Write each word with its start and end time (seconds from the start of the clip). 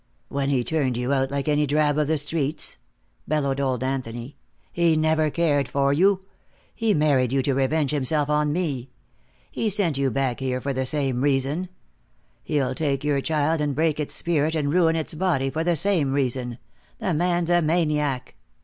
"When 0.29 0.49
he 0.49 0.63
turned 0.63 0.97
you 0.97 1.13
out, 1.13 1.29
like 1.29 1.47
any 1.47 1.67
drab 1.67 1.99
of 1.99 2.07
the 2.07 2.17
streets!" 2.17 2.79
bellowed 3.27 3.59
old 3.61 3.83
Anthony. 3.83 4.35
"He 4.73 4.95
never 4.97 5.29
cared 5.29 5.67
for 5.69 5.93
you. 5.93 6.21
He 6.73 6.95
married 6.95 7.31
you 7.31 7.43
to 7.43 7.53
revenge 7.53 7.91
himself 7.91 8.27
on 8.27 8.51
me. 8.51 8.89
He 9.51 9.69
sent 9.69 9.99
you 9.99 10.09
back 10.09 10.39
here 10.39 10.59
for 10.59 10.73
the 10.73 10.87
same 10.87 11.21
reason. 11.21 11.69
He'll 12.43 12.73
take 12.73 13.03
your 13.03 13.21
child, 13.21 13.61
and 13.61 13.75
break 13.75 13.99
its 13.99 14.15
spirit 14.15 14.55
and 14.55 14.73
ruin 14.73 14.95
its 14.95 15.13
body, 15.13 15.51
for 15.51 15.63
the 15.63 15.75
same 15.75 16.13
reason. 16.13 16.57
The 16.97 17.13
man's 17.13 17.51
a 17.51 17.61
maniac." 17.61 18.33